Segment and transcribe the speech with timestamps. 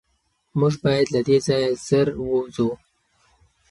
[0.59, 2.69] موږ باید له دې ځایه زر ووځو.